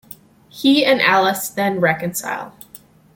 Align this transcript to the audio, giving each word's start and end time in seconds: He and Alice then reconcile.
He 0.49 0.83
and 0.83 0.99
Alice 0.99 1.47
then 1.47 1.79
reconcile. 1.79 2.55